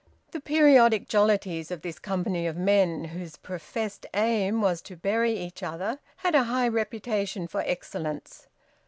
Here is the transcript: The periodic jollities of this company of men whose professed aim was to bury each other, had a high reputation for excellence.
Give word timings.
The 0.31 0.39
periodic 0.41 1.07
jollities 1.07 1.69
of 1.69 1.83
this 1.83 1.99
company 1.99 2.47
of 2.47 2.57
men 2.57 3.03
whose 3.03 3.35
professed 3.37 4.07
aim 4.15 4.59
was 4.59 4.81
to 4.81 4.95
bury 4.97 5.33
each 5.37 5.61
other, 5.61 5.99
had 6.17 6.33
a 6.33 6.45
high 6.45 6.69
reputation 6.69 7.45
for 7.45 7.61
excellence. 7.63 8.47